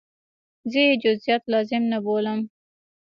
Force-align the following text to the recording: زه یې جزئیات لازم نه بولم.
زه 0.71 0.79
یې 0.87 0.93
جزئیات 1.03 1.43
لازم 1.53 1.83
نه 1.91 1.97
بولم. 2.05 2.39